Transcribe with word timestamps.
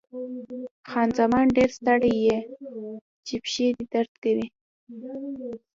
خان 0.89 1.09
زمان: 1.19 1.45
ډېر 1.57 1.69
ستړی 1.77 2.13
یې، 2.25 2.37
چې 3.25 3.35
پښې 3.43 3.67
دې 3.77 3.85
درد 3.93 4.13
کوي؟ 4.23 4.47